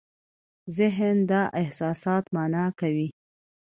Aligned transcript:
ذهن 0.77 1.17
دا 1.31 1.41
احساسات 1.61 2.25
مانا 2.35 2.65
کوي. 2.79 3.07